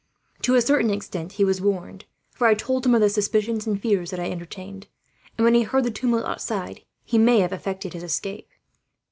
[0.41, 4.09] To a certain extent he was warned, for I told him the suspicions and fears
[4.09, 4.87] that I entertained;
[5.37, 8.49] and when he heard the tumult outside, he may have effected his escape."